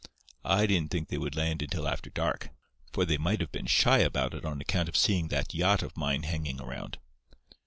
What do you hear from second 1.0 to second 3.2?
they would land until after dark, for they